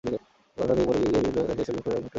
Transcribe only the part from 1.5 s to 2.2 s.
এসব হতাহতের ঘটনা ঘটে।